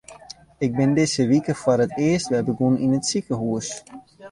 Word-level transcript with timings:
Ik 0.65 0.71
bin 0.77 0.95
dizze 0.97 1.23
wike 1.31 1.53
foar 1.61 1.79
it 1.85 1.93
earst 2.07 2.29
wer 2.31 2.45
begûn 2.47 2.75
yn 2.83 2.97
it 2.97 3.05
sikehús. 3.09 3.69